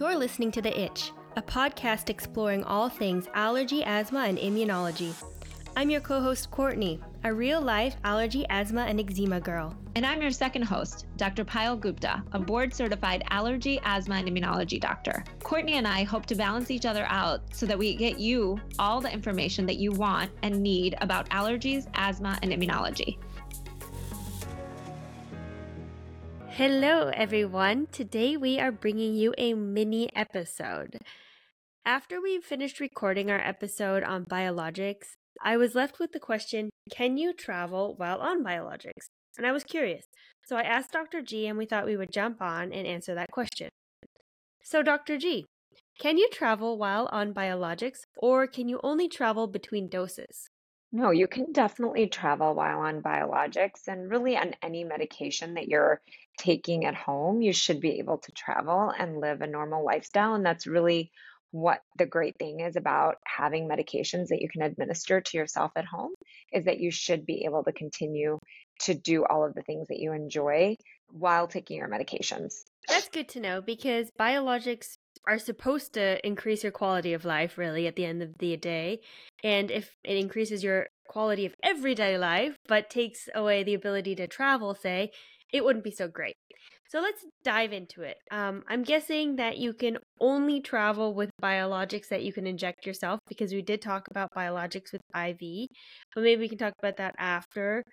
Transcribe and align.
You're 0.00 0.16
listening 0.16 0.50
to 0.52 0.62
The 0.62 0.80
Itch, 0.80 1.12
a 1.36 1.42
podcast 1.42 2.08
exploring 2.08 2.64
all 2.64 2.88
things 2.88 3.28
allergy, 3.34 3.84
asthma, 3.84 4.20
and 4.20 4.38
immunology. 4.38 5.12
I'm 5.76 5.90
your 5.90 6.00
co 6.00 6.22
host, 6.22 6.50
Kortney, 6.50 6.98
a 7.22 7.34
real 7.34 7.60
life 7.60 7.96
allergy, 8.02 8.46
asthma, 8.48 8.86
and 8.86 8.98
eczema 8.98 9.40
girl. 9.40 9.76
And 9.96 10.06
I'm 10.06 10.22
your 10.22 10.30
second 10.30 10.62
host, 10.62 11.04
Dr. 11.18 11.44
Payal 11.44 11.78
Gupta, 11.78 12.22
a 12.32 12.38
board 12.38 12.72
certified 12.72 13.24
allergy, 13.28 13.78
asthma, 13.84 14.14
and 14.14 14.26
immunology 14.26 14.80
doctor. 14.80 15.22
Kortney 15.40 15.72
and 15.72 15.86
I 15.86 16.04
hope 16.04 16.24
to 16.26 16.34
balance 16.34 16.70
each 16.70 16.86
other 16.86 17.04
out 17.10 17.42
so 17.52 17.66
that 17.66 17.78
we 17.78 17.94
get 17.94 18.18
you 18.18 18.58
all 18.78 19.02
the 19.02 19.12
information 19.12 19.66
that 19.66 19.76
you 19.76 19.92
want 19.92 20.30
and 20.42 20.62
need 20.62 20.96
about 21.02 21.28
allergies, 21.28 21.88
asthma, 21.92 22.38
and 22.42 22.52
immunology. 22.52 23.18
Hello, 26.54 27.10
everyone. 27.14 27.86
Today 27.92 28.36
we 28.36 28.58
are 28.58 28.72
bringing 28.72 29.14
you 29.14 29.32
a 29.38 29.54
mini 29.54 30.10
episode. 30.16 30.98
After 31.86 32.20
we 32.20 32.40
finished 32.40 32.80
recording 32.80 33.30
our 33.30 33.38
episode 33.40 34.02
on 34.02 34.24
biologics, 34.24 35.12
I 35.42 35.56
was 35.56 35.76
left 35.76 35.98
with 35.98 36.10
the 36.12 36.20
question 36.20 36.68
Can 36.90 37.16
you 37.16 37.32
travel 37.32 37.94
while 37.96 38.18
on 38.18 38.44
biologics? 38.44 39.06
And 39.38 39.46
I 39.46 39.52
was 39.52 39.64
curious. 39.64 40.04
So 40.44 40.56
I 40.56 40.62
asked 40.62 40.92
Dr. 40.92 41.22
G, 41.22 41.46
and 41.46 41.56
we 41.56 41.66
thought 41.66 41.86
we 41.86 41.96
would 41.96 42.12
jump 42.12 42.42
on 42.42 42.72
and 42.72 42.86
answer 42.86 43.14
that 43.14 43.30
question. 43.30 43.70
So, 44.62 44.82
Dr. 44.82 45.16
G, 45.16 45.46
can 45.98 46.18
you 46.18 46.28
travel 46.30 46.76
while 46.76 47.08
on 47.12 47.32
biologics, 47.32 48.00
or 48.18 48.46
can 48.46 48.68
you 48.68 48.80
only 48.82 49.08
travel 49.08 49.46
between 49.46 49.88
doses? 49.88 50.49
No, 50.92 51.10
you 51.10 51.28
can 51.28 51.52
definitely 51.52 52.08
travel 52.08 52.54
while 52.54 52.80
on 52.80 53.02
biologics 53.02 53.86
and 53.86 54.10
really 54.10 54.36
on 54.36 54.54
any 54.62 54.82
medication 54.82 55.54
that 55.54 55.68
you're 55.68 56.00
taking 56.36 56.84
at 56.84 56.96
home. 56.96 57.42
You 57.42 57.52
should 57.52 57.80
be 57.80 58.00
able 58.00 58.18
to 58.18 58.32
travel 58.32 58.92
and 58.98 59.20
live 59.20 59.40
a 59.40 59.46
normal 59.46 59.84
lifestyle. 59.84 60.34
And 60.34 60.44
that's 60.44 60.66
really 60.66 61.12
what 61.52 61.80
the 61.96 62.06
great 62.06 62.36
thing 62.38 62.60
is 62.60 62.76
about 62.76 63.16
having 63.24 63.68
medications 63.68 64.28
that 64.28 64.40
you 64.40 64.48
can 64.48 64.62
administer 64.62 65.20
to 65.20 65.36
yourself 65.36 65.72
at 65.76 65.84
home 65.84 66.12
is 66.52 66.64
that 66.64 66.80
you 66.80 66.90
should 66.90 67.26
be 67.26 67.44
able 67.44 67.64
to 67.64 67.72
continue 67.72 68.38
to 68.80 68.94
do 68.94 69.24
all 69.24 69.44
of 69.44 69.54
the 69.54 69.62
things 69.62 69.88
that 69.88 69.98
you 69.98 70.12
enjoy 70.12 70.74
while 71.10 71.46
taking 71.46 71.76
your 71.78 71.88
medications. 71.88 72.54
That's 72.88 73.08
good 73.08 73.28
to 73.30 73.40
know 73.40 73.60
because 73.60 74.10
biologics 74.18 74.96
are 75.30 75.38
supposed 75.38 75.94
to 75.94 76.26
increase 76.26 76.64
your 76.64 76.72
quality 76.72 77.12
of 77.12 77.24
life 77.24 77.56
really 77.56 77.86
at 77.86 77.94
the 77.94 78.04
end 78.04 78.20
of 78.20 78.36
the 78.38 78.56
day. 78.56 78.98
And 79.44 79.70
if 79.70 79.94
it 80.02 80.16
increases 80.16 80.64
your 80.64 80.88
quality 81.06 81.46
of 81.46 81.54
everyday 81.62 82.18
life 82.18 82.56
but 82.66 82.90
takes 82.90 83.28
away 83.32 83.62
the 83.62 83.74
ability 83.74 84.16
to 84.16 84.26
travel, 84.26 84.74
say, 84.74 85.12
it 85.52 85.64
wouldn't 85.64 85.84
be 85.84 85.92
so 85.92 86.08
great. 86.08 86.34
So 86.88 87.00
let's 87.00 87.24
dive 87.44 87.72
into 87.72 88.02
it. 88.02 88.16
Um, 88.32 88.64
I'm 88.68 88.82
guessing 88.82 89.36
that 89.36 89.56
you 89.56 89.72
can 89.72 89.98
only 90.20 90.60
travel 90.60 91.14
with 91.14 91.30
biologics 91.40 92.08
that 92.08 92.24
you 92.24 92.32
can 92.32 92.48
inject 92.48 92.84
yourself 92.84 93.20
because 93.28 93.52
we 93.52 93.62
did 93.62 93.80
talk 93.80 94.08
about 94.10 94.34
biologics 94.36 94.90
with 94.92 95.02
IV, 95.14 95.68
but 96.12 96.24
maybe 96.24 96.40
we 96.40 96.48
can 96.48 96.58
talk 96.58 96.74
about 96.80 96.96
that 96.96 97.14
after. 97.18 97.84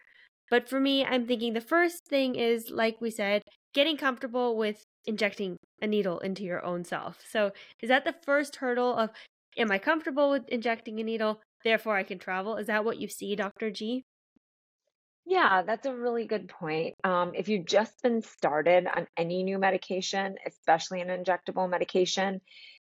But 0.50 0.68
for 0.68 0.80
me, 0.80 1.06
I'm 1.06 1.28
thinking 1.28 1.54
the 1.54 1.62
first 1.62 2.08
thing 2.10 2.34
is, 2.34 2.72
like 2.72 3.00
we 3.00 3.12
said, 3.12 3.44
getting 3.76 3.98
comfortable 3.98 4.58
with 4.58 4.84
injecting 5.08 5.58
a 5.82 5.88
needle 5.88 6.20
into 6.20 6.44
your 6.44 6.64
own 6.64 6.84
self. 6.84 7.24
So, 7.28 7.52
is 7.82 7.90
that 7.90 8.06
the 8.06 8.16
first 8.24 8.58
hurdle 8.58 8.96
of 8.96 9.10
am 9.58 9.72
I 9.72 9.80
comfortable 9.80 10.30
with 10.30 10.48
injecting 10.50 11.00
a 11.00 11.04
needle? 11.04 11.42
Therefore, 11.64 11.96
I 11.96 12.04
can 12.04 12.20
travel. 12.20 12.58
Is 12.58 12.68
that 12.68 12.86
what 12.86 13.00
you 13.00 13.08
see, 13.08 13.36
Dr. 13.36 13.72
G? 13.72 14.06
Yeah, 15.26 15.64
that's 15.64 15.86
a 15.86 15.94
really 15.94 16.26
good 16.26 16.48
point. 16.48 16.96
Um, 17.04 17.34
if 17.36 17.50
you've 17.50 17.66
just 17.66 18.02
been 18.02 18.22
started 18.22 18.88
on 18.88 19.08
any 19.18 19.44
new 19.44 19.58
medication, 19.60 20.36
especially 20.46 21.02
an 21.02 21.10
injectable 21.10 21.70
medication, 21.70 22.40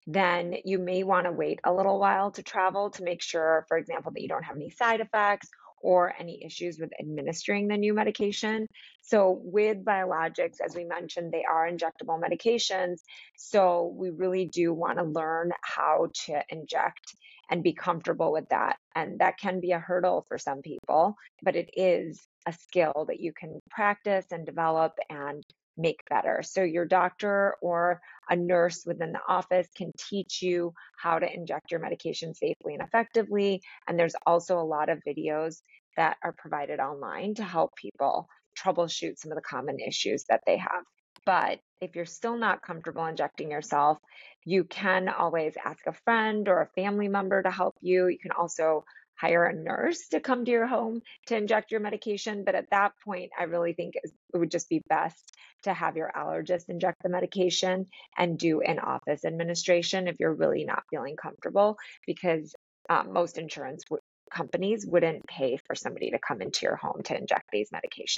then 0.07 0.53
you 0.65 0.77
may 0.77 1.03
want 1.03 1.25
to 1.25 1.31
wait 1.31 1.61
a 1.63 1.73
little 1.73 1.99
while 1.99 2.31
to 2.31 2.43
travel 2.43 2.89
to 2.91 3.03
make 3.03 3.21
sure, 3.21 3.65
for 3.69 3.77
example, 3.77 4.11
that 4.11 4.21
you 4.21 4.27
don't 4.27 4.43
have 4.43 4.57
any 4.57 4.69
side 4.69 4.99
effects 4.99 5.49
or 5.83 6.13
any 6.17 6.43
issues 6.43 6.79
with 6.79 6.89
administering 6.99 7.67
the 7.67 7.77
new 7.77 7.93
medication. 7.93 8.65
So, 9.01 9.39
with 9.43 9.83
biologics, 9.85 10.57
as 10.65 10.75
we 10.75 10.85
mentioned, 10.85 11.31
they 11.31 11.43
are 11.43 11.69
injectable 11.69 12.19
medications. 12.19 12.97
So, 13.35 13.93
we 13.95 14.09
really 14.09 14.45
do 14.45 14.73
want 14.73 14.97
to 14.97 15.03
learn 15.03 15.51
how 15.61 16.09
to 16.25 16.41
inject 16.49 17.15
and 17.51 17.61
be 17.61 17.73
comfortable 17.73 18.31
with 18.31 18.47
that. 18.49 18.77
And 18.95 19.19
that 19.19 19.37
can 19.37 19.59
be 19.59 19.71
a 19.71 19.79
hurdle 19.79 20.25
for 20.27 20.37
some 20.37 20.61
people, 20.61 21.15
but 21.43 21.55
it 21.55 21.69
is 21.75 22.25
a 22.47 22.53
skill 22.53 23.05
that 23.07 23.19
you 23.19 23.33
can 23.33 23.59
practice 23.69 24.25
and 24.31 24.45
develop 24.45 24.93
and 25.09 25.43
make 25.77 26.01
better. 26.09 26.41
So, 26.43 26.63
your 26.63 26.85
doctor 26.85 27.55
or 27.61 28.01
a 28.29 28.35
nurse 28.35 28.83
within 28.85 29.11
the 29.11 29.21
office 29.27 29.67
can 29.75 29.91
teach 29.97 30.41
you 30.41 30.73
how 30.97 31.19
to 31.19 31.33
inject 31.33 31.71
your 31.71 31.79
medication 31.79 32.33
safely 32.33 32.73
and 32.75 32.83
effectively. 32.83 33.61
And 33.87 33.99
there's 33.99 34.15
also 34.25 34.59
a 34.59 34.63
lot 34.63 34.89
of 34.89 34.99
videos 35.07 35.61
that 35.97 36.17
are 36.23 36.33
provided 36.33 36.79
online 36.79 37.35
to 37.35 37.43
help 37.43 37.75
people 37.75 38.27
troubleshoot 38.57 39.17
some 39.17 39.31
of 39.31 39.35
the 39.35 39.41
common 39.41 39.79
issues 39.79 40.25
that 40.29 40.41
they 40.45 40.57
have. 40.57 40.83
But 41.25 41.59
if 41.81 41.95
you're 41.95 42.05
still 42.05 42.37
not 42.37 42.61
comfortable 42.61 43.05
injecting 43.05 43.51
yourself, 43.51 43.97
you 44.45 44.65
can 44.65 45.07
always 45.09 45.55
ask 45.63 45.85
a 45.87 45.93
friend 46.05 46.47
or 46.49 46.61
a 46.61 46.81
family 46.81 47.07
member 47.07 47.41
to 47.41 47.51
help 47.51 47.75
you. 47.81 48.07
You 48.07 48.19
can 48.19 48.31
also 48.31 48.83
hire 49.15 49.45
a 49.45 49.53
nurse 49.53 50.07
to 50.09 50.19
come 50.19 50.45
to 50.45 50.51
your 50.51 50.67
home 50.67 51.01
to 51.27 51.37
inject 51.37 51.71
your 51.71 51.79
medication. 51.79 52.43
But 52.43 52.55
at 52.55 52.69
that 52.71 52.93
point, 53.05 53.31
I 53.37 53.43
really 53.43 53.73
think 53.73 53.95
it 53.95 54.11
would 54.33 54.51
just 54.51 54.69
be 54.69 54.81
best 54.89 55.31
to 55.63 55.73
have 55.73 55.95
your 55.95 56.11
allergist 56.15 56.69
inject 56.69 57.03
the 57.03 57.09
medication 57.09 57.87
and 58.17 58.37
do 58.37 58.61
an 58.61 58.79
office 58.79 59.25
administration 59.25 60.07
if 60.07 60.17
you're 60.19 60.33
really 60.33 60.65
not 60.65 60.83
feeling 60.89 61.15
comfortable, 61.15 61.77
because 62.05 62.53
um, 62.89 63.13
most 63.13 63.37
insurance 63.37 63.83
w- 63.85 64.01
companies 64.31 64.85
wouldn't 64.85 65.25
pay 65.27 65.57
for 65.65 65.75
somebody 65.75 66.11
to 66.11 66.19
come 66.19 66.41
into 66.41 66.65
your 66.65 66.75
home 66.75 67.01
to 67.03 67.17
inject 67.17 67.45
these 67.51 67.69
medications. 67.69 68.17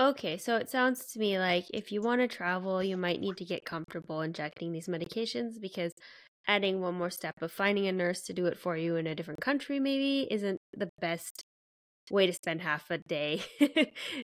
Okay, 0.00 0.36
so 0.38 0.54
it 0.56 0.70
sounds 0.70 1.06
to 1.12 1.18
me 1.18 1.40
like 1.40 1.64
if 1.74 1.90
you 1.90 2.00
want 2.00 2.20
to 2.20 2.28
travel, 2.28 2.80
you 2.82 2.96
might 2.96 3.20
need 3.20 3.36
to 3.38 3.44
get 3.44 3.64
comfortable 3.64 4.20
injecting 4.20 4.70
these 4.70 4.86
medications 4.86 5.60
because 5.60 5.92
adding 6.46 6.80
one 6.80 6.94
more 6.94 7.10
step 7.10 7.34
of 7.42 7.52
finding 7.52 7.86
a 7.86 7.92
nurse 7.92 8.22
to 8.22 8.32
do 8.32 8.46
it 8.46 8.58
for 8.58 8.76
you 8.76 8.96
in 8.96 9.06
a 9.06 9.14
different 9.14 9.40
country 9.40 9.78
maybe 9.80 10.26
isn't 10.30 10.58
the 10.72 10.90
best 11.00 11.44
way 12.10 12.26
to 12.26 12.32
spend 12.32 12.62
half 12.62 12.90
a 12.90 12.98
day. 12.98 13.42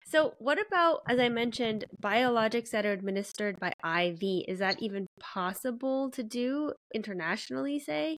so, 0.05 0.33
what 0.39 0.59
about, 0.65 1.01
as 1.07 1.19
I 1.19 1.29
mentioned, 1.29 1.85
biologics 2.01 2.71
that 2.71 2.85
are 2.85 2.91
administered 2.91 3.59
by 3.59 3.73
IV? 3.83 4.45
Is 4.47 4.59
that 4.59 4.81
even 4.81 5.07
possible 5.19 6.09
to 6.11 6.23
do 6.23 6.73
internationally, 6.93 7.79
say? 7.79 8.17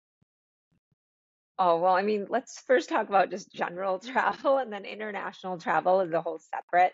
Oh, 1.60 1.78
well, 1.78 1.94
I 1.94 2.02
mean, 2.02 2.26
let's 2.30 2.60
first 2.62 2.90
talk 2.90 3.08
about 3.08 3.30
just 3.30 3.54
general 3.54 4.00
travel 4.00 4.58
and 4.58 4.74
then 4.74 4.86
international 4.86 5.60
travel 5.60 6.02
is 6.02 6.12
a 6.12 6.22
whole 6.22 6.40
separate 6.40 6.94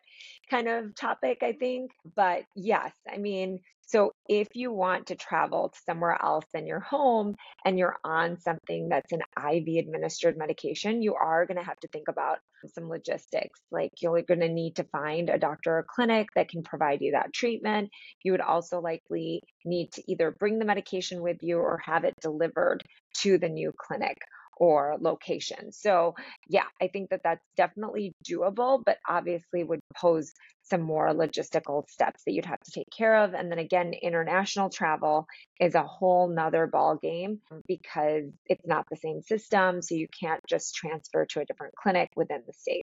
kind 0.49 0.67
of 0.67 0.95
topic, 0.95 1.39
I 1.41 1.53
think. 1.53 1.91
But 2.15 2.43
yes, 2.55 2.93
I 3.11 3.17
mean, 3.17 3.61
so 3.89 4.13
if 4.27 4.49
you 4.53 4.71
want 4.71 5.07
to 5.07 5.15
travel 5.15 5.69
to 5.69 5.79
somewhere 5.83 6.15
else 6.21 6.45
than 6.53 6.67
your 6.67 6.79
home 6.79 7.35
and 7.65 7.79
you're 7.79 7.97
on 8.03 8.39
something 8.39 8.87
that's 8.87 9.11
an 9.11 9.21
IV 9.35 9.83
administered 9.83 10.37
medication, 10.37 11.01
you 11.01 11.15
are 11.15 11.47
going 11.47 11.57
to 11.57 11.63
have 11.63 11.79
to 11.79 11.87
think 11.87 12.07
about 12.07 12.37
some 12.75 12.87
logistics. 12.87 13.59
Like 13.71 13.89
you're 13.99 14.21
going 14.21 14.41
to 14.41 14.47
need 14.47 14.75
to 14.75 14.83
find 14.83 15.29
a 15.29 15.39
doctor 15.39 15.79
or 15.79 15.87
clinic 15.89 16.27
that 16.35 16.49
can 16.49 16.61
provide 16.61 17.01
you 17.01 17.13
that 17.13 17.33
treatment. 17.33 17.89
You 18.23 18.33
would 18.33 18.41
also 18.41 18.79
likely 18.79 19.41
need 19.65 19.91
to 19.93 20.03
either 20.07 20.35
bring 20.37 20.59
the 20.59 20.65
medication 20.65 21.23
with 21.23 21.37
you 21.41 21.57
or 21.57 21.81
have 21.83 22.03
it 22.03 22.13
delivered 22.21 22.83
to 23.21 23.39
the 23.39 23.49
new 23.49 23.71
clinic 23.75 24.19
or 24.59 24.97
location. 24.99 25.71
So, 25.71 26.15
yeah, 26.47 26.65
I 26.81 26.87
think 26.87 27.09
that 27.09 27.21
that's 27.23 27.43
definitely 27.55 28.11
doable, 28.29 28.83
but 28.85 28.97
obviously 29.07 29.63
would 29.63 29.79
pose 29.95 30.33
some 30.63 30.81
more 30.81 31.07
logistical 31.09 31.89
steps 31.89 32.23
that 32.25 32.33
you'd 32.33 32.45
have 32.45 32.59
to 32.59 32.71
take 32.71 32.89
care 32.95 33.23
of. 33.23 33.33
And 33.33 33.49
then 33.49 33.57
again, 33.57 33.93
international 33.93 34.69
travel 34.69 35.25
is 35.59 35.75
a 35.75 35.83
whole 35.83 36.27
nother 36.27 36.67
ball 36.67 36.97
game 37.01 37.39
because 37.67 38.25
it's 38.45 38.67
not 38.67 38.85
the 38.91 38.97
same 38.97 39.21
system. 39.21 39.81
So 39.81 39.95
you 39.95 40.07
can't 40.19 40.41
just 40.47 40.75
transfer 40.75 41.25
to 41.25 41.39
a 41.39 41.45
different 41.45 41.73
clinic 41.75 42.09
within 42.15 42.41
the 42.45 42.53
state. 42.53 42.83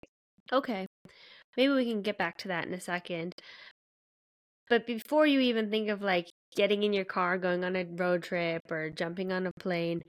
Okay. 0.53 0.87
Maybe 1.57 1.73
we 1.73 1.85
can 1.85 2.03
get 2.03 2.19
back 2.19 2.39
to 2.39 2.49
that 2.49 2.67
in 2.67 2.75
a 2.75 2.81
second. 2.81 3.35
But 4.71 4.87
before 4.87 5.27
you 5.27 5.41
even 5.41 5.71
think 5.71 5.89
of 5.89 6.03
like 6.03 6.29
getting 6.57 6.83
in 6.83 6.93
your 6.93 7.05
car, 7.05 7.39
going 7.39 7.65
on 7.65 7.77
a 7.77 7.85
road 7.85 8.23
trip, 8.23 8.63
or 8.71 8.91
jumping 8.91 9.33
on 9.33 9.47
a 9.47 9.53
plane, 9.61 10.03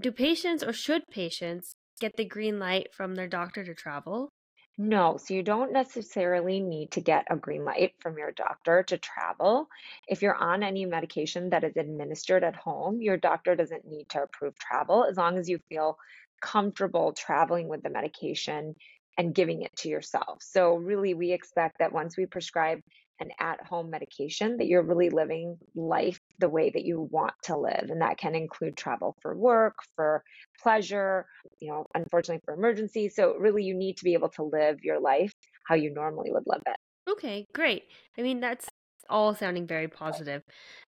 do 0.00 0.12
patients 0.12 0.62
or 0.62 0.72
should 0.72 1.02
patients 1.10 1.74
get 2.00 2.16
the 2.16 2.24
green 2.24 2.58
light 2.58 2.88
from 2.92 3.14
their 3.14 3.28
doctor 3.28 3.64
to 3.64 3.74
travel? 3.74 4.30
No, 4.78 5.16
so 5.16 5.32
you 5.32 5.42
don't 5.42 5.72
necessarily 5.72 6.60
need 6.60 6.90
to 6.92 7.00
get 7.00 7.26
a 7.30 7.36
green 7.36 7.64
light 7.64 7.94
from 8.00 8.18
your 8.18 8.32
doctor 8.32 8.82
to 8.82 8.98
travel. 8.98 9.68
If 10.06 10.20
you're 10.20 10.34
on 10.36 10.62
any 10.62 10.84
medication 10.84 11.48
that 11.50 11.64
is 11.64 11.78
administered 11.78 12.44
at 12.44 12.56
home, 12.56 13.00
your 13.00 13.16
doctor 13.16 13.56
doesn't 13.56 13.86
need 13.86 14.10
to 14.10 14.24
approve 14.24 14.58
travel 14.58 15.06
as 15.08 15.16
long 15.16 15.38
as 15.38 15.48
you 15.48 15.60
feel 15.70 15.96
comfortable 16.42 17.14
traveling 17.14 17.68
with 17.68 17.82
the 17.82 17.88
medication 17.88 18.74
and 19.16 19.34
giving 19.34 19.62
it 19.62 19.74
to 19.76 19.88
yourself. 19.88 20.42
So, 20.42 20.74
really, 20.74 21.14
we 21.14 21.32
expect 21.32 21.78
that 21.78 21.94
once 21.94 22.18
we 22.18 22.26
prescribe 22.26 22.80
an 23.18 23.30
at 23.40 23.66
home 23.66 23.88
medication, 23.88 24.58
that 24.58 24.66
you're 24.66 24.82
really 24.82 25.08
living 25.08 25.56
life 25.74 26.20
the 26.38 26.48
way 26.48 26.70
that 26.70 26.84
you 26.84 27.08
want 27.10 27.32
to 27.44 27.56
live. 27.56 27.86
And 27.88 28.00
that 28.02 28.18
can 28.18 28.34
include 28.34 28.76
travel 28.76 29.14
for 29.22 29.36
work, 29.36 29.74
for 29.94 30.22
pleasure, 30.62 31.26
you 31.60 31.70
know, 31.70 31.86
unfortunately 31.94 32.42
for 32.44 32.54
emergencies. 32.54 33.14
So, 33.14 33.36
really, 33.38 33.64
you 33.64 33.74
need 33.74 33.96
to 33.98 34.04
be 34.04 34.14
able 34.14 34.30
to 34.30 34.42
live 34.42 34.78
your 34.82 35.00
life 35.00 35.32
how 35.66 35.74
you 35.74 35.92
normally 35.92 36.30
would 36.30 36.44
live 36.46 36.62
it. 36.66 36.76
Okay, 37.10 37.46
great. 37.54 37.84
I 38.18 38.22
mean, 38.22 38.40
that's 38.40 38.68
all 39.08 39.34
sounding 39.34 39.66
very 39.66 39.88
positive. 39.88 40.42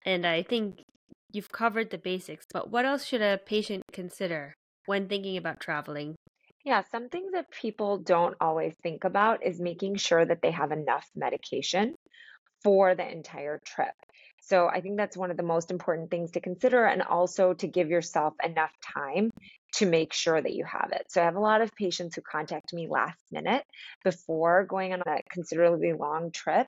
And 0.05 0.25
I 0.25 0.43
think 0.43 0.81
you've 1.31 1.51
covered 1.51 1.89
the 1.89 1.97
basics, 1.97 2.45
but 2.51 2.69
what 2.69 2.85
else 2.85 3.05
should 3.05 3.21
a 3.21 3.39
patient 3.45 3.83
consider 3.91 4.53
when 4.85 5.07
thinking 5.07 5.37
about 5.37 5.59
traveling? 5.59 6.15
Yeah, 6.65 6.83
something 6.91 7.29
that 7.33 7.51
people 7.51 7.99
don't 7.99 8.35
always 8.41 8.73
think 8.83 9.03
about 9.03 9.45
is 9.45 9.59
making 9.59 9.95
sure 9.95 10.25
that 10.25 10.41
they 10.41 10.51
have 10.51 10.71
enough 10.71 11.07
medication 11.15 11.95
for 12.63 12.95
the 12.95 13.09
entire 13.09 13.59
trip. 13.65 13.93
So 14.49 14.67
I 14.67 14.81
think 14.81 14.97
that's 14.97 15.15
one 15.15 15.29
of 15.29 15.37
the 15.37 15.43
most 15.43 15.69
important 15.69 16.09
things 16.09 16.31
to 16.31 16.39
consider 16.39 16.83
and 16.83 17.03
also 17.03 17.53
to 17.53 17.67
give 17.67 17.89
yourself 17.89 18.33
enough 18.43 18.71
time 18.81 19.29
to 19.75 19.85
make 19.85 20.11
sure 20.11 20.41
that 20.41 20.55
you 20.55 20.65
have 20.65 20.89
it. 20.91 21.05
So 21.09 21.21
I 21.21 21.25
have 21.25 21.35
a 21.35 21.39
lot 21.39 21.61
of 21.61 21.75
patients 21.75 22.15
who 22.15 22.21
contact 22.21 22.73
me 22.73 22.87
last 22.89 23.21
minute 23.31 23.63
before 24.03 24.65
going 24.65 24.93
on 24.93 25.01
a 25.01 25.21
considerably 25.31 25.93
long 25.93 26.31
trip 26.31 26.65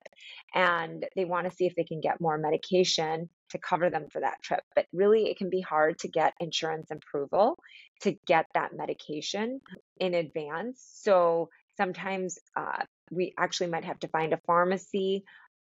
and 0.53 1.07
they 1.15 1.25
want 1.25 1.49
to 1.49 1.55
see 1.55 1.65
if 1.65 1.73
they 1.75 1.83
can 1.83 2.01
get 2.01 2.21
more 2.21 2.37
medication 2.37 3.29
to 3.49 3.57
cover 3.57 3.89
them 3.89 4.05
for 4.11 4.21
that 4.21 4.43
trip. 4.43 4.61
But 4.75 4.85
really, 4.93 5.31
it 5.31 5.37
can 5.39 5.49
be 5.49 5.61
hard 5.61 5.97
to 5.99 6.07
get 6.07 6.35
insurance 6.39 6.91
approval 6.91 7.57
to 8.01 8.15
get 8.27 8.45
that 8.53 8.77
medication 8.77 9.59
in 9.99 10.13
advance. 10.13 10.87
So 10.93 11.49
sometimes 11.77 12.37
uh, 12.55 12.83
we 13.09 13.33
actually 13.39 13.71
might 13.71 13.85
have 13.85 13.99
to 14.01 14.07
find 14.07 14.33
a 14.33 14.39
pharmacy 14.45 15.23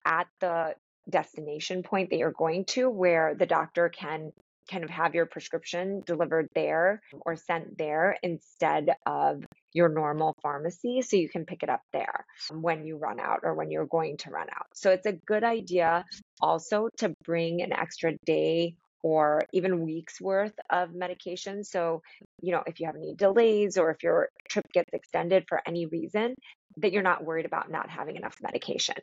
at 0.06 0.28
the 0.40 0.74
destination 1.08 1.82
point 1.82 2.10
that 2.10 2.18
you're 2.18 2.32
going 2.32 2.64
to 2.64 2.88
where 2.88 3.34
the 3.34 3.46
doctor 3.46 3.88
can 3.88 4.32
kind 4.70 4.84
of 4.84 4.90
have 4.90 5.14
your 5.14 5.26
prescription 5.26 6.02
delivered 6.06 6.48
there 6.54 7.02
or 7.26 7.36
sent 7.36 7.76
there 7.76 8.16
instead 8.22 8.88
of 9.06 9.44
your 9.72 9.88
normal 9.88 10.34
pharmacy 10.42 11.02
so 11.02 11.16
you 11.16 11.28
can 11.28 11.44
pick 11.44 11.62
it 11.62 11.68
up 11.68 11.82
there 11.92 12.24
when 12.50 12.84
you 12.84 12.96
run 12.96 13.20
out 13.20 13.40
or 13.42 13.54
when 13.54 13.70
you're 13.70 13.86
going 13.86 14.16
to 14.16 14.30
run 14.30 14.46
out. 14.48 14.66
So 14.74 14.90
it's 14.90 15.06
a 15.06 15.12
good 15.12 15.44
idea 15.44 16.04
also 16.40 16.88
to 16.98 17.14
bring 17.24 17.60
an 17.62 17.72
extra 17.72 18.12
day 18.24 18.76
or 19.04 19.42
even 19.52 19.84
weeks 19.84 20.18
worth 20.18 20.58
of 20.70 20.94
medication. 20.94 21.62
So, 21.62 22.02
you 22.40 22.52
know, 22.52 22.62
if 22.66 22.80
you 22.80 22.86
have 22.86 22.96
any 22.96 23.14
delays 23.14 23.76
or 23.76 23.90
if 23.90 24.02
your 24.02 24.30
trip 24.48 24.64
gets 24.72 24.88
extended 24.94 25.44
for 25.46 25.60
any 25.66 25.84
reason, 25.84 26.34
that 26.78 26.90
you're 26.90 27.02
not 27.02 27.22
worried 27.22 27.44
about 27.44 27.70
not 27.70 27.90
having 27.90 28.16
enough 28.16 28.38
medication. 28.42 28.96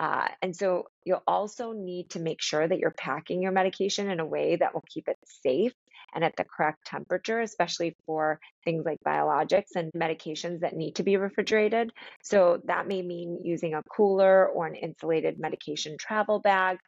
Uh, 0.00 0.28
and 0.40 0.56
so 0.56 0.86
you'll 1.04 1.22
also 1.26 1.72
need 1.72 2.08
to 2.10 2.18
make 2.18 2.40
sure 2.40 2.66
that 2.66 2.78
you're 2.78 2.90
packing 2.90 3.42
your 3.42 3.52
medication 3.52 4.08
in 4.10 4.20
a 4.20 4.26
way 4.26 4.56
that 4.56 4.72
will 4.72 4.84
keep 4.88 5.06
it 5.06 5.18
safe 5.42 5.72
and 6.14 6.24
at 6.24 6.34
the 6.36 6.44
correct 6.44 6.86
temperature, 6.86 7.40
especially 7.40 7.94
for 8.06 8.40
things 8.64 8.86
like 8.86 8.98
biologics 9.06 9.76
and 9.76 9.90
medications 9.92 10.60
that 10.60 10.74
need 10.74 10.94
to 10.94 11.02
be 11.02 11.18
refrigerated. 11.18 11.92
So 12.22 12.62
that 12.64 12.88
may 12.88 13.02
mean 13.02 13.40
using 13.44 13.74
a 13.74 13.82
cooler 13.94 14.46
or 14.46 14.66
an 14.66 14.76
insulated 14.76 15.38
medication 15.38 15.96
travel 15.98 16.40
bag 16.40 16.78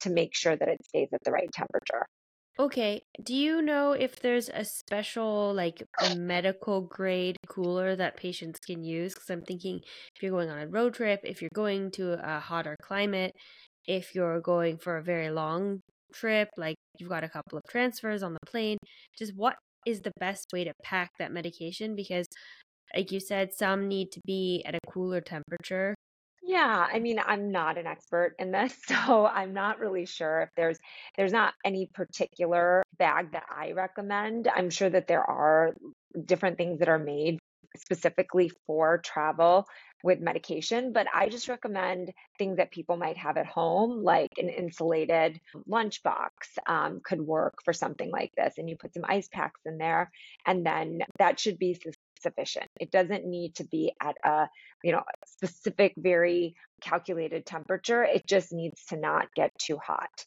to 0.00 0.10
make 0.10 0.34
sure 0.34 0.56
that 0.56 0.68
it 0.68 0.84
stays 0.84 1.08
at 1.12 1.20
the 1.24 1.30
right 1.30 1.50
temperature. 1.52 2.06
Okay. 2.56 3.02
Do 3.22 3.34
you 3.34 3.62
know 3.62 3.92
if 3.92 4.20
there's 4.20 4.48
a 4.48 4.64
special, 4.64 5.52
like 5.52 5.82
a 6.00 6.14
medical 6.14 6.82
grade 6.82 7.36
cooler 7.48 7.96
that 7.96 8.16
patients 8.16 8.60
can 8.60 8.84
use? 8.84 9.12
Because 9.12 9.28
I'm 9.28 9.42
thinking 9.42 9.80
if 10.14 10.22
you're 10.22 10.30
going 10.30 10.50
on 10.50 10.60
a 10.60 10.68
road 10.68 10.94
trip, 10.94 11.20
if 11.24 11.42
you're 11.42 11.50
going 11.52 11.90
to 11.92 12.12
a 12.12 12.38
hotter 12.38 12.76
climate, 12.80 13.32
if 13.86 14.14
you're 14.14 14.40
going 14.40 14.78
for 14.78 14.98
a 14.98 15.02
very 15.02 15.30
long 15.30 15.80
trip, 16.12 16.48
like 16.56 16.76
you've 16.98 17.08
got 17.08 17.24
a 17.24 17.28
couple 17.28 17.58
of 17.58 17.64
transfers 17.68 18.22
on 18.22 18.34
the 18.34 18.46
plane, 18.46 18.78
just 19.18 19.32
what 19.34 19.56
is 19.84 20.02
the 20.02 20.12
best 20.20 20.46
way 20.52 20.62
to 20.62 20.72
pack 20.84 21.10
that 21.18 21.32
medication? 21.32 21.96
Because, 21.96 22.26
like 22.94 23.10
you 23.10 23.18
said, 23.18 23.52
some 23.52 23.88
need 23.88 24.12
to 24.12 24.20
be 24.26 24.62
at 24.64 24.76
a 24.76 24.80
cooler 24.92 25.20
temperature 25.20 25.93
yeah, 26.54 26.86
I 26.92 27.00
mean, 27.00 27.18
I'm 27.18 27.50
not 27.50 27.78
an 27.78 27.86
expert 27.88 28.36
in 28.38 28.52
this, 28.52 28.72
so 28.86 29.26
I'm 29.26 29.52
not 29.54 29.80
really 29.80 30.06
sure 30.06 30.42
if 30.42 30.50
there's 30.56 30.78
there's 31.16 31.32
not 31.32 31.54
any 31.64 31.90
particular 31.92 32.84
bag 32.96 33.32
that 33.32 33.44
I 33.50 33.72
recommend. 33.72 34.46
I'm 34.46 34.70
sure 34.70 34.88
that 34.88 35.08
there 35.08 35.28
are 35.28 35.74
different 36.24 36.56
things 36.56 36.78
that 36.78 36.88
are 36.88 36.98
made 36.98 37.40
specifically 37.76 38.52
for 38.68 38.98
travel 38.98 39.66
with 40.04 40.20
medication, 40.20 40.92
but 40.92 41.08
I 41.12 41.28
just 41.28 41.48
recommend 41.48 42.12
things 42.38 42.58
that 42.58 42.70
people 42.70 42.96
might 42.96 43.16
have 43.16 43.36
at 43.36 43.46
home, 43.46 44.04
like 44.04 44.30
an 44.38 44.48
insulated 44.48 45.40
lunchbox 45.68 46.28
um, 46.68 47.00
could 47.02 47.20
work 47.20 47.54
for 47.64 47.72
something 47.72 48.12
like 48.12 48.30
this. 48.36 48.54
And 48.58 48.70
you 48.70 48.76
put 48.76 48.94
some 48.94 49.04
ice 49.08 49.28
packs 49.32 49.62
in 49.66 49.76
there, 49.78 50.12
and 50.46 50.64
then 50.64 51.00
that 51.18 51.40
should 51.40 51.58
be 51.58 51.74
sufficient. 52.24 52.66
It 52.80 52.90
doesn't 52.90 53.24
need 53.24 53.54
to 53.56 53.64
be 53.64 53.92
at 54.02 54.16
a, 54.24 54.48
you 54.82 54.90
know, 54.90 55.04
specific, 55.26 55.94
very 55.96 56.56
calculated 56.80 57.46
temperature. 57.46 58.02
It 58.02 58.26
just 58.26 58.52
needs 58.52 58.84
to 58.86 58.96
not 58.96 59.28
get 59.36 59.56
too 59.58 59.78
hot 59.78 60.24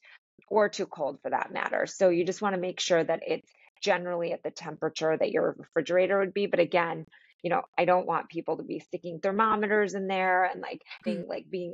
or 0.50 0.70
too 0.70 0.86
cold 0.86 1.20
for 1.22 1.32
that 1.32 1.52
matter. 1.52 1.86
So 1.86 2.10
you 2.10 2.24
just 2.24 2.42
want 2.42 2.56
to 2.56 2.62
make 2.62 2.80
sure 2.80 3.04
that 3.04 3.22
it's 3.28 3.52
generally 3.82 4.32
at 4.32 4.44
the 4.44 4.52
temperature 4.52 5.18
that 5.18 5.32
your 5.32 5.56
refrigerator 5.58 6.20
would 6.20 6.34
be. 6.34 6.48
But 6.48 6.62
again, 6.62 7.06
you 7.44 7.50
know, 7.50 7.64
I 7.78 7.86
don't 7.86 8.08
want 8.08 8.30
people 8.30 8.58
to 8.58 8.64
be 8.64 8.80
sticking 8.80 9.20
thermometers 9.20 9.94
in 9.94 10.08
there 10.08 10.46
and 10.46 10.62
like 10.62 10.82
being 11.04 11.24
mm. 11.24 11.28
like 11.28 11.50
being 11.50 11.74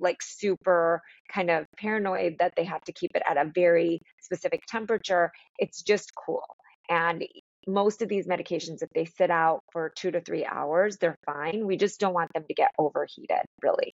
like 0.00 0.22
super 0.22 1.00
kind 1.32 1.50
of 1.50 1.66
paranoid 1.78 2.36
that 2.38 2.54
they 2.56 2.64
have 2.64 2.82
to 2.84 2.92
keep 2.92 3.12
it 3.14 3.22
at 3.28 3.36
a 3.36 3.50
very 3.54 4.00
specific 4.20 4.62
temperature. 4.66 5.30
It's 5.58 5.82
just 5.82 6.12
cool. 6.14 6.44
And 6.88 7.24
most 7.66 8.02
of 8.02 8.08
these 8.08 8.26
medications, 8.26 8.82
if 8.82 8.90
they 8.94 9.04
sit 9.04 9.30
out 9.30 9.60
for 9.72 9.92
two 9.96 10.10
to 10.10 10.20
three 10.20 10.44
hours, 10.44 10.98
they're 10.98 11.18
fine. 11.26 11.66
We 11.66 11.76
just 11.76 12.00
don't 12.00 12.14
want 12.14 12.32
them 12.34 12.44
to 12.48 12.54
get 12.54 12.70
overheated, 12.78 13.44
really. 13.62 13.94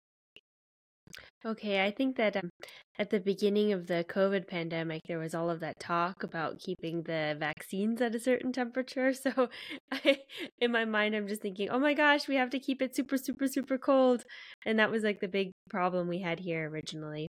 Okay, 1.43 1.83
I 1.83 1.89
think 1.89 2.17
that 2.17 2.37
um, 2.37 2.51
at 2.99 3.09
the 3.09 3.19
beginning 3.19 3.73
of 3.73 3.87
the 3.87 4.05
COVID 4.07 4.47
pandemic, 4.47 5.01
there 5.07 5.17
was 5.17 5.33
all 5.33 5.49
of 5.49 5.59
that 5.61 5.79
talk 5.79 6.23
about 6.23 6.59
keeping 6.59 7.01
the 7.01 7.35
vaccines 7.39 7.99
at 7.99 8.13
a 8.13 8.19
certain 8.19 8.51
temperature. 8.53 9.11
So, 9.21 9.49
I, 9.91 10.19
in 10.59 10.71
my 10.71 10.85
mind, 10.85 11.15
I'm 11.15 11.27
just 11.27 11.41
thinking, 11.41 11.69
oh 11.69 11.79
my 11.79 11.93
gosh, 11.95 12.27
we 12.27 12.35
have 12.35 12.51
to 12.51 12.59
keep 12.59 12.81
it 12.81 12.95
super, 12.95 13.17
super, 13.17 13.47
super 13.47 13.77
cold. 13.79 14.23
And 14.65 14.77
that 14.79 14.91
was 14.91 15.03
like 15.03 15.19
the 15.19 15.27
big 15.27 15.51
problem 15.69 16.07
we 16.07 16.19
had 16.19 16.39
here 16.39 16.69
originally. 16.69 17.27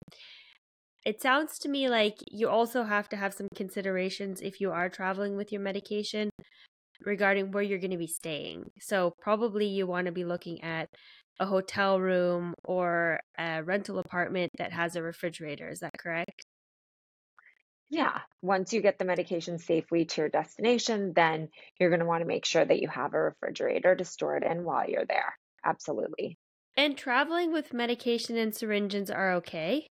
It 1.05 1.21
sounds 1.21 1.59
to 1.61 1.69
me 1.69 1.89
like 1.89 2.15
you 2.31 2.49
also 2.49 2.85
have 2.85 3.09
to 3.11 3.17
have 3.17 3.35
some 3.35 3.49
considerations 3.55 4.41
if 4.41 4.61
you 4.61 4.71
are 4.71 4.89
traveling 4.89 5.37
with 5.37 5.53
your 5.53 5.61
medication 5.61 6.31
regarding 7.05 7.51
where 7.51 7.63
you're 7.63 7.79
going 7.79 7.91
to 7.91 7.99
be 7.99 8.07
staying. 8.07 8.71
So, 8.81 9.13
probably 9.21 9.67
you 9.67 9.87
want 9.87 10.07
to 10.07 10.13
be 10.13 10.25
looking 10.25 10.63
at 10.63 10.89
a 11.39 11.47
hotel 11.47 12.01
room 12.01 12.55
or 12.65 13.21
a 13.39 13.63
rental 13.63 13.99
apartment 13.99 14.53
that 14.57 14.73
has 14.73 14.97
a 14.97 15.03
refrigerator. 15.03 15.69
Is 15.69 15.81
that 15.81 15.99
correct? 15.99 16.45
Yeah. 17.91 18.21
Once 18.43 18.73
you 18.73 18.81
get 18.81 18.99
the 18.99 19.05
medication 19.05 19.59
safely 19.59 20.05
to 20.07 20.23
your 20.23 20.31
destination, 20.31 21.13
then 21.15 21.49
you're 21.79 21.91
going 21.91 22.01
to 22.01 22.07
want 22.07 22.23
to 22.23 22.27
make 22.27 22.45
sure 22.45 22.65
that 22.65 22.81
you 22.81 22.89
have 22.89 23.15
a 23.15 23.21
refrigerator 23.21 23.95
to 23.95 24.05
store 24.05 24.37
it 24.37 24.43
in 24.43 24.65
while 24.65 24.89
you're 24.89 25.07
there. 25.07 25.37
Absolutely. 25.65 26.39
And 26.77 26.97
traveling 26.97 27.53
with 27.53 27.73
medication 27.73 28.37
and 28.37 28.55
syringes 28.55 29.11
are 29.11 29.35
okay? 29.35 29.87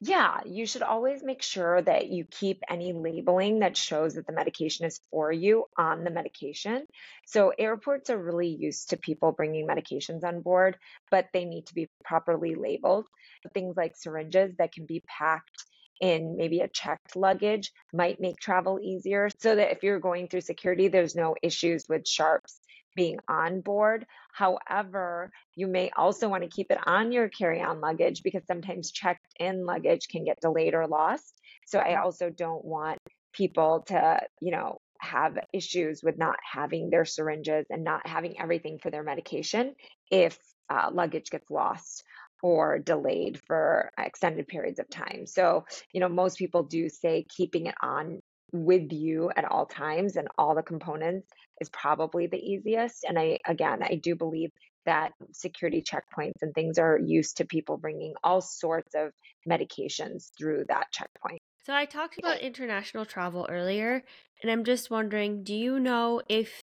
Yeah, 0.00 0.40
you 0.44 0.66
should 0.66 0.82
always 0.82 1.22
make 1.22 1.42
sure 1.42 1.80
that 1.80 2.08
you 2.08 2.26
keep 2.30 2.62
any 2.68 2.92
labeling 2.92 3.60
that 3.60 3.78
shows 3.78 4.14
that 4.14 4.26
the 4.26 4.32
medication 4.32 4.84
is 4.84 5.00
for 5.10 5.32
you 5.32 5.64
on 5.78 6.04
the 6.04 6.10
medication. 6.10 6.86
So, 7.24 7.52
airports 7.58 8.10
are 8.10 8.22
really 8.22 8.48
used 8.48 8.90
to 8.90 8.98
people 8.98 9.32
bringing 9.32 9.66
medications 9.66 10.22
on 10.22 10.42
board, 10.42 10.76
but 11.10 11.28
they 11.32 11.46
need 11.46 11.66
to 11.68 11.74
be 11.74 11.88
properly 12.04 12.54
labeled. 12.54 13.06
Things 13.54 13.74
like 13.76 13.96
syringes 13.96 14.54
that 14.58 14.72
can 14.72 14.84
be 14.84 15.02
packed 15.06 15.64
in 16.00 16.36
maybe 16.36 16.60
a 16.60 16.68
checked 16.68 17.16
luggage 17.16 17.72
might 17.94 18.20
make 18.20 18.36
travel 18.36 18.78
easier 18.78 19.30
so 19.38 19.54
that 19.56 19.72
if 19.72 19.82
you're 19.82 19.98
going 19.98 20.28
through 20.28 20.42
security, 20.42 20.88
there's 20.88 21.16
no 21.16 21.34
issues 21.42 21.86
with 21.88 22.06
sharps 22.06 22.60
being 22.96 23.18
on 23.28 23.60
board. 23.60 24.06
However, 24.32 25.30
you 25.54 25.68
may 25.68 25.90
also 25.96 26.28
want 26.28 26.42
to 26.42 26.48
keep 26.48 26.70
it 26.70 26.78
on 26.86 27.12
your 27.12 27.28
carry 27.28 27.62
on 27.62 27.80
luggage 27.80 28.22
because 28.24 28.42
sometimes 28.46 28.90
checked 28.90 29.26
in 29.38 29.64
luggage 29.64 30.08
can 30.08 30.24
get 30.24 30.40
delayed 30.40 30.74
or 30.74 30.88
lost. 30.88 31.40
So 31.66 31.78
I 31.78 32.00
also 32.02 32.30
don't 32.30 32.64
want 32.64 32.98
people 33.32 33.84
to, 33.88 34.20
you 34.40 34.50
know, 34.50 34.78
have 35.00 35.38
issues 35.52 36.02
with 36.02 36.18
not 36.18 36.36
having 36.50 36.90
their 36.90 37.04
syringes 37.04 37.66
and 37.70 37.84
not 37.84 38.06
having 38.06 38.40
everything 38.40 38.78
for 38.82 38.90
their 38.90 39.02
medication 39.02 39.74
if 40.10 40.38
uh, 40.70 40.90
luggage 40.92 41.30
gets 41.30 41.50
lost 41.50 42.02
or 42.42 42.78
delayed 42.78 43.40
for 43.46 43.90
extended 43.98 44.46
periods 44.46 44.78
of 44.78 44.88
time. 44.88 45.26
So, 45.26 45.64
you 45.92 46.00
know, 46.00 46.08
most 46.08 46.38
people 46.38 46.62
do 46.64 46.88
say 46.88 47.26
keeping 47.34 47.66
it 47.66 47.74
on 47.82 48.20
with 48.52 48.92
you 48.92 49.30
at 49.36 49.44
all 49.44 49.66
times 49.66 50.16
and 50.16 50.28
all 50.38 50.54
the 50.54 50.62
components 50.62 51.28
is 51.60 51.68
probably 51.70 52.26
the 52.26 52.38
easiest. 52.38 53.04
And 53.04 53.18
I, 53.18 53.38
again, 53.46 53.82
I 53.82 53.96
do 53.96 54.14
believe 54.14 54.50
that 54.84 55.12
security 55.32 55.82
checkpoints 55.82 56.42
and 56.42 56.54
things 56.54 56.78
are 56.78 56.98
used 56.98 57.38
to 57.38 57.44
people 57.44 57.76
bringing 57.76 58.14
all 58.22 58.40
sorts 58.40 58.94
of 58.94 59.12
medications 59.48 60.30
through 60.38 60.64
that 60.68 60.90
checkpoint. 60.92 61.40
So 61.64 61.74
I 61.74 61.84
talked 61.84 62.18
about 62.18 62.38
international 62.38 63.04
travel 63.04 63.44
earlier, 63.50 64.04
and 64.40 64.52
I'm 64.52 64.64
just 64.64 64.88
wondering 64.88 65.42
do 65.42 65.54
you 65.54 65.80
know 65.80 66.22
if 66.28 66.62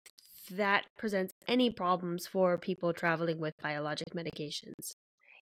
that 0.52 0.86
presents 0.98 1.34
any 1.48 1.70
problems 1.70 2.26
for 2.28 2.58
people 2.58 2.94
traveling 2.94 3.40
with 3.40 3.54
biologic 3.62 4.08
medications? 4.16 4.96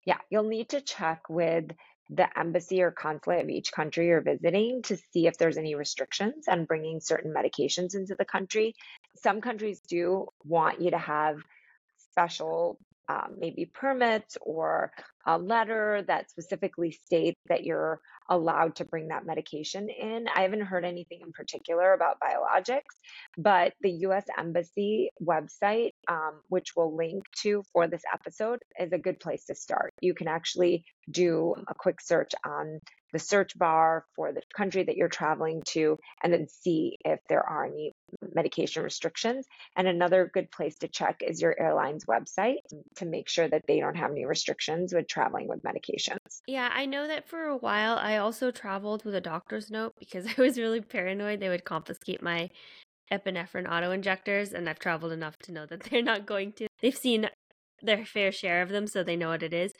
Yeah, 0.05 0.17
you'll 0.29 0.43
need 0.43 0.69
to 0.69 0.81
check 0.81 1.29
with 1.29 1.71
the 2.09 2.27
embassy 2.39 2.81
or 2.81 2.91
consulate 2.91 3.43
of 3.43 3.49
each 3.49 3.71
country 3.71 4.07
you're 4.07 4.21
visiting 4.21 4.81
to 4.83 4.97
see 5.11 5.27
if 5.27 5.37
there's 5.37 5.57
any 5.57 5.75
restrictions 5.75 6.47
on 6.47 6.65
bringing 6.65 6.99
certain 6.99 7.33
medications 7.33 7.95
into 7.95 8.15
the 8.15 8.25
country. 8.25 8.73
Some 9.15 9.41
countries 9.41 9.79
do 9.87 10.27
want 10.43 10.81
you 10.81 10.91
to 10.91 10.97
have 10.97 11.37
special 12.11 12.79
um, 13.07 13.35
maybe 13.39 13.65
permits 13.65 14.37
or 14.41 14.91
a 15.29 15.37
letter 15.37 16.03
that 16.07 16.27
specifically 16.31 16.91
states 16.91 17.39
that 17.49 17.63
you're 17.63 18.01
allowed 18.29 18.75
to 18.75 18.85
bring 18.85 19.09
that 19.09 19.27
medication 19.27 19.87
in. 19.89 20.25
I 20.33 20.41
haven't 20.41 20.61
heard 20.61 20.83
anything 20.83 21.19
in 21.21 21.31
particular 21.31 21.93
about 21.93 22.17
biologics, 22.19 22.95
but 23.37 23.73
the 23.81 23.91
US 24.07 24.25
Embassy 24.35 25.11
website, 25.21 25.91
um, 26.07 26.41
which 26.47 26.69
we'll 26.75 26.95
link 26.95 27.23
to 27.43 27.61
for 27.73 27.87
this 27.87 28.01
episode, 28.11 28.59
is 28.79 28.91
a 28.91 28.97
good 28.97 29.19
place 29.19 29.45
to 29.45 29.55
start. 29.55 29.93
You 30.01 30.15
can 30.15 30.27
actually 30.27 30.83
do 31.11 31.53
a 31.67 31.75
quick 31.75 32.01
search 32.01 32.31
on 32.43 32.79
the 33.11 33.19
search 33.19 33.57
bar 33.57 34.05
for 34.15 34.31
the 34.31 34.41
country 34.55 34.83
that 34.83 34.95
you're 34.95 35.07
traveling 35.07 35.63
to 35.65 35.97
and 36.21 36.31
then 36.31 36.47
see 36.47 36.97
if 37.05 37.19
there 37.27 37.41
are 37.41 37.65
any 37.65 37.93
medication 38.35 38.83
restrictions. 38.83 39.45
And 39.75 39.87
another 39.87 40.29
good 40.31 40.51
place 40.51 40.77
to 40.79 40.87
check 40.87 41.21
is 41.21 41.41
your 41.41 41.59
airline's 41.59 42.05
website 42.05 42.57
to 42.97 43.05
make 43.05 43.29
sure 43.29 43.47
that 43.47 43.63
they 43.67 43.79
don't 43.79 43.97
have 43.97 44.11
any 44.11 44.25
restrictions 44.25 44.93
with 44.93 45.07
traveling 45.19 45.47
with 45.49 45.61
medications. 45.63 46.41
Yeah, 46.47 46.69
I 46.73 46.85
know 46.85 47.07
that 47.07 47.27
for 47.27 47.43
a 47.43 47.57
while 47.57 47.97
I 47.97 48.17
also 48.17 48.51
traveled 48.51 49.03
with 49.03 49.15
a 49.15 49.21
doctor's 49.21 49.69
note 49.69 49.93
because 49.99 50.25
I 50.37 50.41
was 50.41 50.57
really 50.57 50.81
paranoid 50.81 51.39
they 51.39 51.49
would 51.49 51.65
confiscate 51.65 52.21
my 52.21 52.49
epinephrine 53.11 53.69
auto 53.69 53.91
injectors 53.91 54.53
and 54.53 54.69
I've 54.69 54.79
traveled 54.79 55.11
enough 55.11 55.37
to 55.39 55.51
know 55.51 55.65
that 55.65 55.83
they're 55.89 56.01
not 56.01 56.25
going 56.25 56.53
to. 56.53 56.67
They've 56.81 56.95
seen 56.95 57.29
their 57.81 58.05
fair 58.05 58.31
share 58.31 58.61
of 58.61 58.69
them 58.69 58.87
so 58.87 59.03
they 59.03 59.17
know 59.17 59.29
what 59.29 59.43
it 59.43 59.53
is. 59.53 59.73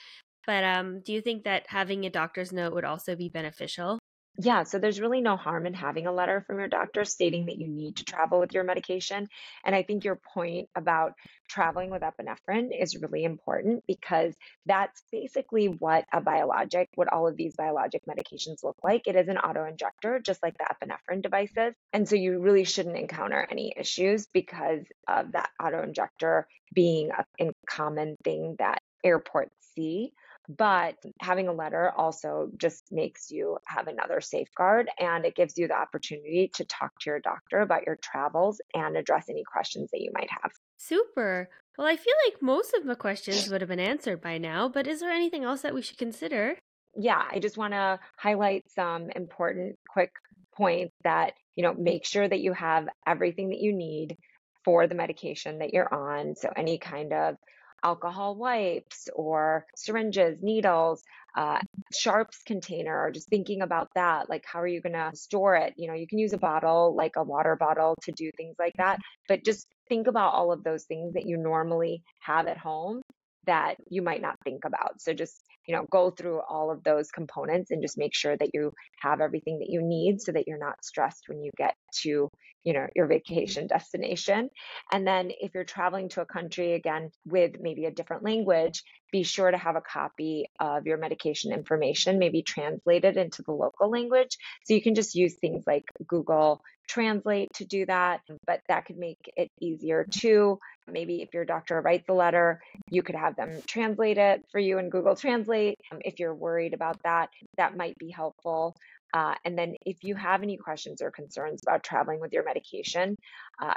But 0.46 0.64
um, 0.64 1.02
do 1.02 1.14
you 1.14 1.22
think 1.22 1.44
that 1.44 1.68
having 1.68 2.06
a 2.06 2.10
doctor's 2.10 2.52
note 2.52 2.74
would 2.74 2.86
also 2.86 3.16
be 3.16 3.30
beneficial? 3.30 3.99
Yeah, 4.42 4.64
so 4.64 4.80
there's 4.80 5.02
really 5.02 5.20
no 5.20 5.36
harm 5.36 5.66
in 5.66 5.74
having 5.74 6.08
a 6.08 6.14
letter 6.14 6.46
from 6.48 6.60
your 6.60 6.70
doctor 6.70 7.04
stating 7.04 7.48
that 7.48 7.58
you 7.58 7.68
need 7.68 7.98
to 7.98 8.06
travel 8.06 8.40
with 8.40 8.54
your 8.54 8.64
medication. 8.64 9.28
And 9.66 9.76
I 9.76 9.84
think 9.84 10.06
your 10.06 10.16
point 10.34 10.70
about 10.76 11.12
traveling 11.50 11.90
with 11.90 12.04
epinephrine 12.04 12.70
is 12.72 12.96
really 12.96 13.26
important 13.26 13.84
because 13.86 14.34
that's 14.66 15.04
basically 15.12 15.66
what 15.68 16.06
a 16.14 16.22
biologic, 16.22 16.88
what 16.96 17.12
all 17.12 17.28
of 17.28 17.36
these 17.36 17.58
biologic 17.58 18.04
medications 18.10 18.64
look 18.64 18.78
like. 18.82 19.08
It 19.08 19.18
is 19.18 19.28
an 19.28 19.38
auto 19.38 19.66
injector, 19.66 20.22
just 20.26 20.42
like 20.42 20.56
the 20.58 20.68
epinephrine 20.74 21.22
devices. 21.22 21.74
And 21.92 22.08
so 22.08 22.16
you 22.16 22.40
really 22.40 22.64
shouldn't 22.64 22.96
encounter 22.96 23.46
any 23.52 23.74
issues 23.76 24.26
because 24.34 24.86
of 25.06 25.34
that 25.34 25.50
auto 25.62 25.84
injector 25.84 26.48
being 26.74 27.10
a 27.12 27.26
common 27.68 28.16
thing 28.24 28.56
that 28.60 28.80
airports 29.04 29.54
see. 29.76 30.14
But 30.58 30.96
having 31.22 31.48
a 31.48 31.54
letter 31.54 31.92
also 31.96 32.50
just 32.58 32.86
makes 32.92 33.30
you 33.30 33.60
have 33.66 33.88
another 33.88 34.20
safeguard 34.20 34.90
and 35.00 35.24
it 35.24 35.36
gives 35.36 35.58
you 35.60 35.68
the 35.68 35.76
opportunity 35.76 36.50
to 36.56 36.66
talk 36.66 36.92
to 37.02 37.12
your 37.12 37.20
doctor 37.20 37.60
about 37.60 37.86
your 37.86 37.98
travels 37.98 38.60
and 38.74 38.98
address 38.98 39.30
any 39.30 39.44
questions 39.44 39.92
that 39.92 40.02
you 40.02 40.10
might 40.12 40.30
have. 40.32 40.52
Super. 40.78 41.50
Well, 41.78 41.86
I 41.86 41.96
feel 41.96 42.16
like 42.26 42.42
most 42.42 42.74
of 42.74 42.86
the 42.86 42.96
questions 42.96 43.48
would 43.48 43.62
have 43.62 43.70
been 43.70 43.80
answered 43.80 44.22
by 44.22 44.40
now, 44.40 44.68
but 44.68 44.88
is 44.88 45.02
there 45.02 45.12
anything 45.12 45.44
else 45.44 45.62
that 45.62 45.76
we 45.76 45.84
should 45.84 46.00
consider? 46.00 46.58
Yeah, 46.96 47.24
I 47.30 47.38
just 47.38 47.58
want 47.58 47.74
to 47.74 48.00
highlight 48.18 48.64
some 48.72 49.12
important 49.12 49.78
quick 49.88 50.12
points 50.56 50.96
that, 51.04 51.34
you 51.56 51.62
know, 51.62 51.76
make 51.76 52.06
sure 52.06 52.28
that 52.28 52.40
you 52.40 52.54
have 52.54 52.90
everything 53.06 53.50
that 53.50 53.60
you 53.60 53.72
need 53.72 54.18
for 54.66 54.88
the 54.88 54.96
medication 54.96 55.60
that 55.60 55.74
you're 55.74 55.94
on. 55.94 56.36
So, 56.36 56.50
any 56.56 56.80
kind 56.80 57.14
of 57.14 57.36
alcohol 57.84 58.36
wipes 58.36 59.10
or 59.16 59.66
syringes, 59.76 60.40
needles, 60.42 61.04
uh, 61.36 61.60
sharps 61.94 62.42
container, 62.46 62.98
or 63.00 63.12
just 63.12 63.30
thinking 63.30 63.62
about 63.62 63.90
that. 63.96 64.30
Like, 64.30 64.44
how 64.46 64.62
are 64.62 64.68
you 64.68 64.82
going 64.82 64.94
to 64.94 65.12
store 65.16 65.56
it? 65.56 65.74
You 65.78 65.88
know, 65.88 65.94
you 65.94 66.08
can 66.08 66.20
use 66.20 66.34
a 66.34 66.38
bottle, 66.38 66.96
like 66.96 67.14
a 67.16 67.24
water 67.24 67.56
bottle, 67.56 67.96
to 68.04 68.12
do 68.12 68.32
things 68.38 68.56
like 68.60 68.74
that. 68.78 69.00
But 69.28 69.46
just 69.46 69.68
think 69.88 70.08
about 70.08 70.34
all 70.34 70.52
of 70.52 70.64
those 70.64 70.86
things 70.86 71.14
that 71.14 71.26
you 71.26 71.38
normally 71.38 72.04
have 72.22 72.48
at 72.48 72.58
home 72.58 73.02
that 73.46 73.76
you 73.90 74.02
might 74.02 74.22
not 74.22 74.38
think 74.44 74.66
about. 74.66 75.02
So 75.02 75.14
just, 75.14 75.44
you 75.68 75.76
know, 75.76 75.86
go 75.92 76.12
through 76.12 76.42
all 76.48 76.72
of 76.72 76.84
those 76.84 77.12
components 77.12 77.72
and 77.72 77.82
just 77.82 77.98
make 77.98 78.14
sure 78.14 78.36
that 78.38 78.50
you 78.54 78.72
have 79.00 79.22
everything 79.22 79.60
that 79.60 79.70
you 79.70 79.82
need 79.82 80.22
so 80.22 80.32
that 80.32 80.48
you're 80.48 80.58
not 80.58 80.84
stressed 80.84 81.24
when 81.28 81.44
you 81.44 81.52
get 81.58 81.76
to, 82.02 82.30
you 82.64 82.74
know, 82.74 82.88
your 82.96 83.08
vacation 83.08 83.68
destination. 83.70 84.50
And 84.92 85.08
then 85.08 85.32
if 85.40 85.54
you're 85.54 85.64
traveling 85.64 86.10
to 86.10 86.22
a 86.22 86.26
country 86.26 86.74
again 86.74 87.12
with 87.26 87.54
maybe 87.60 87.86
a 87.86 87.92
different 87.92 88.24
language, 88.24 88.84
be 89.12 89.24
sure 89.24 89.50
to 89.50 89.58
have 89.58 89.76
a 89.76 89.82
copy 89.82 90.50
of 90.60 90.86
your 90.86 90.98
medication 90.98 91.52
information, 91.52 92.20
maybe 92.20 92.44
translated 92.44 93.18
into 93.18 93.42
the 93.44 93.52
local 93.52 93.90
language. 93.90 94.38
So 94.66 94.74
you 94.74 94.82
can 94.82 94.96
just 94.96 95.16
use 95.16 95.36
things 95.36 95.64
like 95.66 95.86
Google 96.08 96.62
Translate 96.90 97.50
to 97.54 97.66
do 97.66 97.86
that, 97.86 98.22
but 98.48 98.62
that 98.68 98.86
could 98.86 98.98
make 98.98 99.20
it 99.38 99.50
easier 99.62 100.08
too. 100.10 100.58
Maybe 100.92 101.22
if 101.22 101.30
your 101.36 101.46
doctor 101.46 101.80
writes 101.80 102.10
a 102.10 102.14
letter, 102.14 102.60
you 102.90 103.04
could 103.04 103.14
have 103.16 103.36
them 103.36 103.62
translate 103.68 104.18
it 104.18 104.44
for 104.52 104.60
you 104.60 104.80
in 104.80 104.90
Google 104.90 105.16
Translate. 105.16 105.78
Um, 105.92 106.00
if 106.02 106.20
you're 106.20 106.34
worried 106.34 106.74
about 106.74 106.98
that, 107.04 107.30
that 107.58 107.78
might 107.78 107.96
be 108.00 108.10
helpful. 108.10 108.76
Uh, 109.14 109.36
and 109.46 109.56
then 109.56 109.76
if 109.86 109.98
you 110.04 110.16
have 110.16 110.42
any 110.42 110.58
questions 110.58 111.02
or 111.04 111.12
concerns 111.12 111.62
about 111.64 111.84
traveling 111.84 112.20
with 112.20 112.34
your 112.34 112.44
medication, 112.44 113.16
uh, 113.62 113.76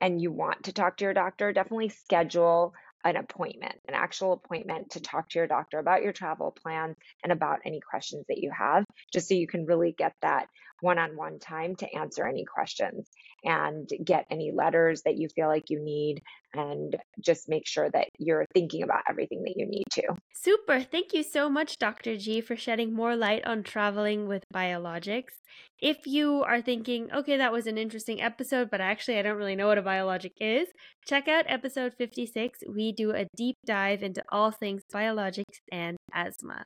and 0.00 0.20
you 0.20 0.32
want 0.32 0.64
to 0.64 0.72
talk 0.72 0.96
to 0.96 1.04
your 1.04 1.14
doctor, 1.14 1.52
definitely 1.52 1.88
schedule 1.88 2.72
an 3.04 3.16
appointment, 3.16 3.74
an 3.88 3.94
actual 3.94 4.32
appointment 4.32 4.90
to 4.90 5.00
talk 5.00 5.28
to 5.28 5.38
your 5.38 5.48
doctor 5.48 5.78
about 5.78 6.02
your 6.02 6.12
travel 6.12 6.54
plans 6.62 6.96
and 7.22 7.32
about 7.32 7.60
any 7.64 7.80
questions 7.80 8.24
that 8.28 8.38
you 8.38 8.50
have, 8.56 8.84
just 9.12 9.28
so 9.28 9.34
you 9.34 9.46
can 9.46 9.66
really 9.66 9.94
get 9.96 10.12
that 10.22 10.46
one 10.82 10.98
on 10.98 11.16
one 11.16 11.38
time 11.38 11.76
to 11.76 11.94
answer 11.94 12.26
any 12.26 12.44
questions 12.44 13.08
and 13.44 13.88
get 14.04 14.26
any 14.30 14.50
letters 14.52 15.02
that 15.02 15.16
you 15.16 15.28
feel 15.28 15.46
like 15.46 15.70
you 15.70 15.80
need 15.80 16.20
and 16.54 16.96
just 17.20 17.48
make 17.48 17.66
sure 17.66 17.88
that 17.90 18.08
you're 18.18 18.46
thinking 18.52 18.82
about 18.82 19.04
everything 19.08 19.42
that 19.44 19.54
you 19.56 19.64
need 19.66 19.84
to. 19.92 20.02
Super. 20.34 20.80
Thank 20.80 21.14
you 21.14 21.22
so 21.22 21.48
much, 21.48 21.78
Dr. 21.78 22.16
G, 22.16 22.40
for 22.40 22.56
shedding 22.56 22.92
more 22.92 23.16
light 23.16 23.44
on 23.46 23.62
traveling 23.62 24.26
with 24.26 24.44
biologics. 24.52 25.38
If 25.78 26.06
you 26.06 26.42
are 26.42 26.60
thinking, 26.60 27.10
okay, 27.12 27.36
that 27.36 27.52
was 27.52 27.66
an 27.66 27.78
interesting 27.78 28.20
episode, 28.20 28.68
but 28.70 28.80
actually 28.80 29.18
I 29.18 29.22
don't 29.22 29.36
really 29.36 29.56
know 29.56 29.68
what 29.68 29.78
a 29.78 29.82
biologic 29.82 30.32
is, 30.40 30.68
check 31.06 31.28
out 31.28 31.44
episode 31.48 31.94
56. 31.96 32.60
We 32.68 32.92
do 32.92 33.12
a 33.12 33.26
deep 33.36 33.56
dive 33.64 34.02
into 34.02 34.22
all 34.30 34.50
things 34.50 34.82
biologics 34.92 35.60
and 35.70 35.96
asthma. 36.12 36.64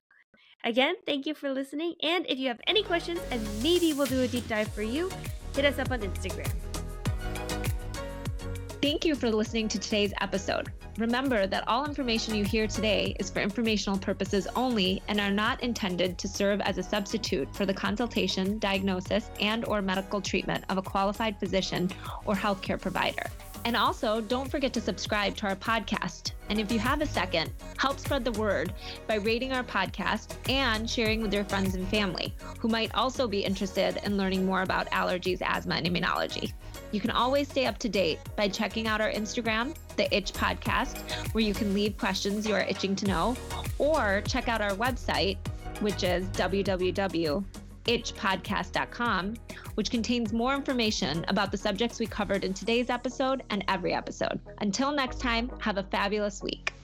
Again, 0.65 0.97
thank 1.07 1.27
you 1.27 1.35
for 1.35 1.51
listening. 1.51 1.95
And 2.03 2.27
if 2.29 2.39
you 2.39 2.49
have 2.49 2.61
any 2.67 2.83
questions, 2.83 3.21
and 3.31 3.43
maybe 3.63 3.93
we'll 3.93 4.07
do 4.07 4.23
a 4.23 4.29
deep 4.29 4.49
dive 4.49 4.69
for 4.69 4.83
you, 4.83 5.11
hit 5.55 5.65
us 5.65 5.79
up 5.79 5.91
on 5.91 6.01
Instagram. 6.01 6.53
Thank 8.83 9.05
you 9.05 9.15
for 9.15 9.31
listening 9.31 9.69
to 9.69 9.79
today's 9.79 10.13
episode. 10.21 10.71
Remember 10.99 11.47
that 11.47 11.67
all 11.67 11.85
information 11.85 12.35
you 12.35 12.45
hear 12.45 12.67
today 12.67 13.17
is 13.19 13.31
for 13.31 13.41
informational 13.41 13.99
purposes 13.99 14.47
only 14.55 15.03
and 15.09 15.21
are 15.21 15.31
not 15.31 15.63
intended 15.63 16.19
to 16.19 16.29
serve 16.29 16.61
as 16.61 16.79
a 16.79 16.83
substitute 16.83 17.55
for 17.55 17.67
the 17.67 17.75
consultation, 17.75 18.59
diagnosis, 18.59 19.31
and 19.41 19.65
or 19.67 19.83
medical 19.83 20.21
treatment 20.21 20.65
of 20.69 20.79
a 20.79 20.83
qualified 20.83 21.39
physician 21.39 21.91
or 22.25 22.35
healthcare 22.35 22.81
provider. 22.81 23.27
And 23.67 23.77
also, 23.77 24.21
don't 24.21 24.49
forget 24.49 24.73
to 24.75 24.81
subscribe 24.81 25.35
to 25.39 25.49
our 25.49 25.57
podcast. 25.57 26.31
And 26.51 26.61
if 26.61 26.71
you 26.71 26.79
have 26.79 27.01
a 27.01 27.07
second, 27.07 27.51
help 27.79 27.99
spread 27.99 28.25
the 28.25 28.31
word 28.39 28.73
by 29.09 29.17
rating 29.17 29.53
our 29.53 29.65
podcast 29.65 30.37
and 30.49 30.89
sharing 30.89 31.21
with 31.21 31.35
your 31.35 31.43
friends 31.43 31.75
and 31.75 31.89
family 31.89 32.33
who 32.61 32.69
might 32.69 32.95
also 32.95 33.27
be 33.27 33.41
interested 33.41 33.99
in 34.05 34.17
learning 34.17 34.47
more 34.47 34.63
about 34.63 34.89
allergies, 34.91 35.43
asthma, 35.43 35.75
and 35.75 35.85
immunology. 35.85 36.53
You 36.93 37.01
can 37.01 37.11
always 37.11 37.49
stay 37.49 37.67
up 37.67 37.79
to 37.79 37.89
date 37.89 38.21
by 38.37 38.47
checking 38.47 38.87
out 38.87 39.01
our 39.01 39.11
Instagram, 39.11 39.75
the 39.97 40.17
Itch 40.17 40.33
Podcast, 40.33 40.99
where 41.35 41.43
you 41.43 41.53
can 41.53 41.75
leave 41.75 41.99
questions 41.99 42.47
you 42.47 42.55
are 42.55 42.61
itching 42.61 42.95
to 42.95 43.07
know, 43.09 43.37
or 43.79 44.23
check 44.29 44.49
out 44.49 44.61
our 44.61 44.77
website, 44.77 45.39
which 45.81 46.05
is 46.05 46.25
www 46.29 47.45
itchpodcast.com, 47.87 49.35
which 49.75 49.91
contains 49.91 50.33
more 50.33 50.55
information 50.55 51.25
about 51.29 51.51
the 51.51 51.59
subjects 51.59 51.99
we 51.99 52.07
covered 52.07 52.45
in 52.45 52.55
today's 52.55 52.91
episode 52.91 53.43
and 53.51 53.65
every 53.69 53.93
episode. 53.93 54.41
Until 54.61 54.93
next 54.93 55.21
time, 55.21 55.51
have 55.61 55.79
a 55.79 55.83
fabulous 55.83 56.43
week. 56.43 56.76